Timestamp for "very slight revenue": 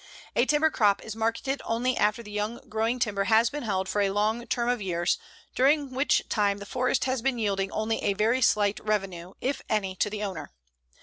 8.13-9.33